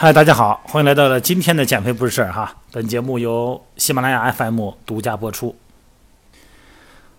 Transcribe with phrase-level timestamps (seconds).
[0.00, 2.54] 嗨，大家好，欢迎来到了今天的减肥不是事儿哈。
[2.70, 5.56] 本节目由喜马拉雅 FM 独家播出。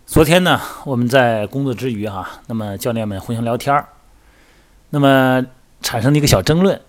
[0.06, 3.90] 昨天呢，我们在工作之余哈，那么教练们互相聊天儿，
[4.92, 5.46] 那么
[5.82, 6.80] 产生了一个小争论。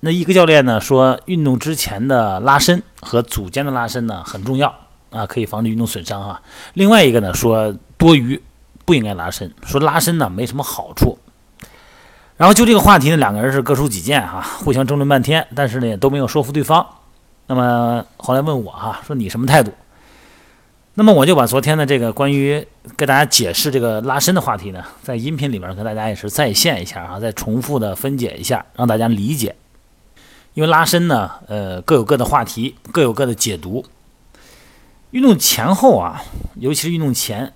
[0.00, 4.74] 那一个教练呢说，运动之前的拉伸和组间的拉伸呢很重要
[5.10, 6.42] 啊，可以防止运动损伤哈。
[6.74, 8.42] 另外一个呢说多余，
[8.84, 11.16] 不应该拉伸，说拉伸呢没什么好处。
[12.40, 16.86] 然后就这个话题呢，两个人是各抒己见哈，互相争论半天，但是呢也都没有说服对方。
[17.48, 19.70] 那么后来问我哈，说你什么态度？
[20.94, 22.66] 那么我就把昨天的这个关于
[22.96, 29.54] 给大家解释这个拉伸的话题呢，在音频里边跟大家也是再现一下啊，再重复的分解一下，让大家理解。
[30.54, 33.84] 因为拉伸呢，呃，各有各的话题，各有各的解读。
[35.10, 36.22] 运动前后啊，
[36.54, 37.52] 尤其是运动前。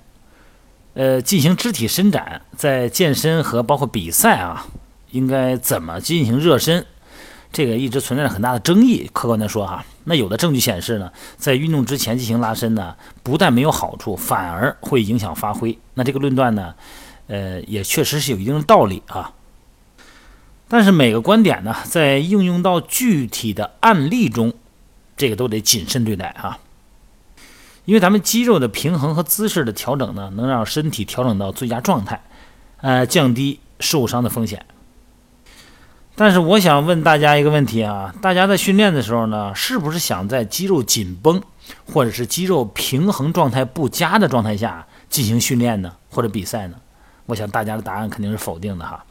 [0.94, 4.66] 呃，进行肢体伸展，在健身和包括比赛啊，
[5.10, 6.86] 应该怎么进行热身？
[7.52, 9.08] 这个一直存在着很大的争议。
[9.12, 15.76] 客观的说哈，那有的证据显示呢，在运动之前进行拉伸呢，不但没有好处，反而会影响发挥。
[15.94, 16.74] 那这个论断呢，
[17.26, 19.32] 呃，也确实是有一定的道理啊。
[20.66, 24.52] 但是每个观点呢，在应用到具体的案例中，
[25.16, 26.58] 这个都得谨慎对待哈。
[27.84, 32.22] 因为咱们肌肉的平衡和姿势的调整呢，能让身体调整到最佳状态，
[32.80, 34.64] 呃，降低受伤的风险。
[36.16, 41.42] 但是我想问大家一个问题啊，大家在训练的时候呢，是不是想在肌肉紧绷
[41.92, 46.76] 或者是肌肉平衡状态不佳的状态下进行训练呢，或者比赛呢？
[47.26, 49.04] 我想大家的答案肯定是否定的哈。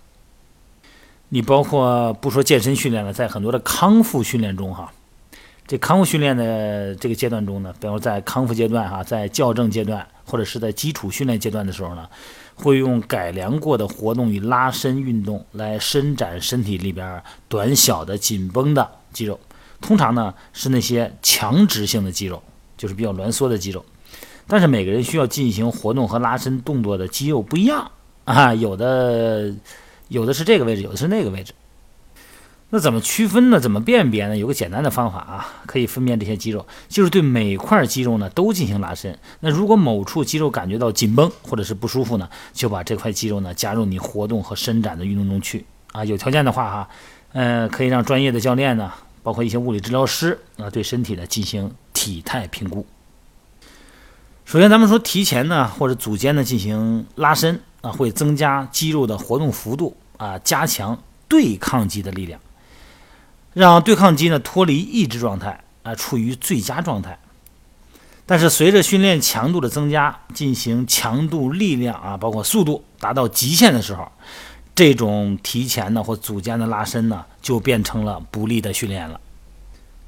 [1.29, 4.93] 你包括不说健身训练了，在很多的康复训练中哈。
[5.65, 12.07] 这康复训练的这个阶段中呢，比如在康复阶段哈，在校正阶段或者是在基础训练阶段的时候呢，
[12.55, 19.39] 会用改良过的活动与拉伸运动来伸展身体里边短小的紧绷的肌肉，
[19.79, 22.43] 通常呢是那些强直性的肌肉，
[22.77, 23.83] 就是比较挛缩的肌肉。
[24.45, 27.89] 但是每个人需要进行活动和拉伸动作的肌肉不一样
[28.25, 29.53] 啊，有的
[30.09, 31.53] 有的是这个位置，有的是那个位置。
[32.75, 33.59] 那怎么区分呢？
[33.59, 34.35] 怎么辨别呢？
[34.35, 39.15] 有个简单的方法啊，可以分辨这些肌肉，就是对每块肌肉呢都进行拉伸。
[39.41, 46.03] 那如果某处肌肉感觉到紧绷或者是不舒服呢，就把这块肌肉呢加入你活动和伸展的运动中去啊。
[46.03, 46.89] 有条件的话哈，
[47.33, 48.91] 呃，可以让专业的教练呢，
[49.21, 52.83] 包括一些物理治疗师啊，对身体呢进行体态评估。
[54.45, 62.41] 首先，咱们说提前呢或者组间呢进行拉伸啊，会增加肌肉的活动幅度啊，加强对抗肌的力量。
[63.53, 67.19] 让对抗肌呢脱离抑制状态啊，处于最佳状态。
[68.25, 74.09] 但是随着训练强度的增加，进行强度、力量啊，包括速度达到极限的时候，
[74.73, 79.19] 这种提前的或组间的拉伸呢，就变成了不利的训练了。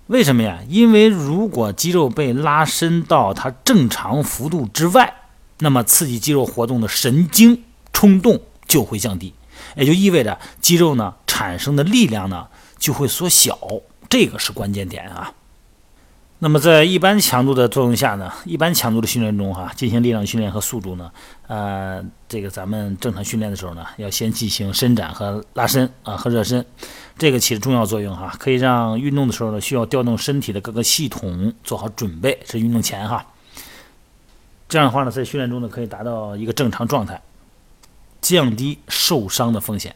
[0.08, 0.60] 为什么呀？
[0.70, 5.14] 因为如果肌肉被拉伸到它正常幅度之外，
[5.60, 9.34] 那么刺激肌肉活动的神经冲动就会降低，
[9.76, 12.48] 也就意味着肌肉呢产生的力量呢。
[12.78, 13.58] 就会缩小，
[14.10, 15.34] 这个是关键点啊。
[16.40, 21.10] 那么在一般强度的作用下呢，一般强度的训练中哈，进行力量训练和速度呢，
[21.48, 26.64] 呃，这个咱们正常训练的时候呢，要先进行伸展和拉伸啊和热身，
[27.18, 33.26] 这个起着重要作用哈，可以让运动的时候呢，需要调动身体的各个系统做好准备，是运动前哈。
[34.68, 37.22] 这样的话呢，在训练中呢，可以达到一个正常状态，
[38.20, 39.96] 降低受伤的风险。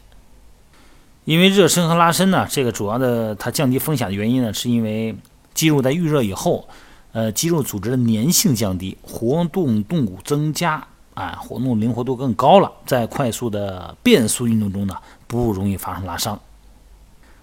[1.30, 5.14] 因为热身和拉伸呢，这个主要的它降低风险的原因呢，是因为
[5.54, 6.68] 肌肉在预热以后，
[7.12, 14.96] 呃，肌肉组织的粘性降低，活动动骨增加，啊，活动灵活度更高了，在快速的变速运动中呢，
[15.28, 16.40] 不容易发生拉伤。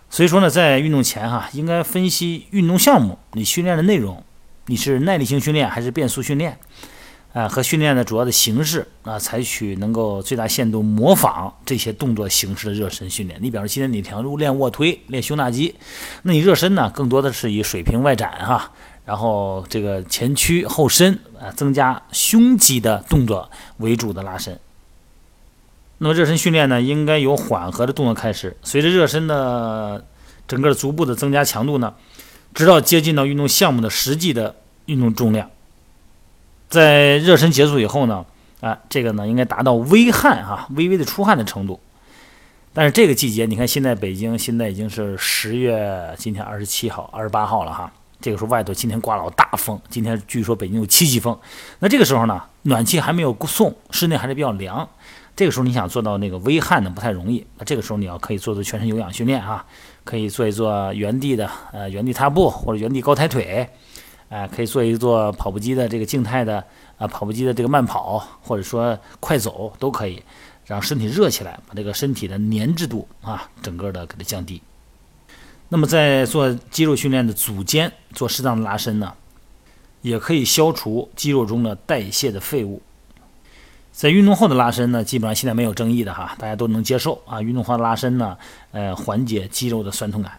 [0.09, 4.22] 所以说呢，在运动前哈，应该分析运动项目，你训练的内容，
[4.66, 6.59] 你是耐力性训练还是变速训练？
[7.34, 13.40] 啊，和训练的主要的形式啊，采取能够最大限度模仿这些动作形式的热身训练。
[13.41, 15.76] 你比如今天你强度练卧推、练胸大肌，
[16.24, 18.72] 那你热身呢，更多的是以水平外展哈，
[19.06, 24.58] 然后这个前屈后伸啊，增加胸肌的动作为主的拉伸。
[26.00, 30.03] 那么热身训练呢，应该由缓和的动作开始，随着热身的
[30.47, 31.94] 整个逐步的增加强度呢，
[32.56, 35.52] 直到接近到运动项目的实际的运动重量。
[36.69, 38.25] 在热身结束以后呢，
[38.61, 41.79] 啊，这个呢应该达到微汗哈，微微的出汗的程度。
[42.73, 47.91] 但是这个季节，你看现在北京现在已经是十月，今天二十七号、二十八号了哈。
[48.19, 51.37] 这个时候外头今天刮老大风，今天据说北京有七级风。
[51.79, 54.87] 那这个时候呢，暖气还没有送，室内还是比较凉。
[55.35, 57.46] 这个时候你想做到那个微汗呢，不太容易。
[57.58, 59.63] 那这个时候你要可以做做全身有氧训练啊，
[60.03, 63.70] 可以做一做原地的呃原地踏步或者原地高抬腿，
[64.29, 66.64] 哎，可以做一做跑步机的这个静态的
[66.97, 70.22] 啊跑步机的这个慢跑或者说快走都可以，
[70.66, 74.62] 让身体热起来，把这个身体的粘滞度啊整个的给它降低。
[75.70, 79.14] 那么在做肌肉训练的组间做适当的拉伸呢，
[80.02, 82.82] 也可以消除肌肉中的代谢的废物。
[83.91, 87.41] 在运动后的拉伸呢，基本上现在没有争议的哈，大家都能接受啊。
[87.41, 88.38] 运动后的拉伸呢，
[88.72, 90.32] 呃，缓解肌肉的酸痛感。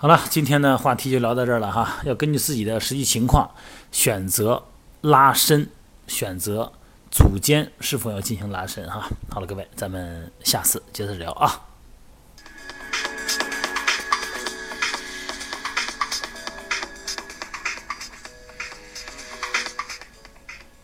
[0.00, 3.50] 好了，今天的话题就聊到这儿了哈，要根据自己的实际情况
[3.92, 4.62] 选择
[5.02, 5.68] 拉伸，
[6.06, 6.72] 选择
[7.10, 9.06] 组间是否要进行拉伸哈。
[9.28, 11.69] 好了，各位，咱们下次接着聊啊。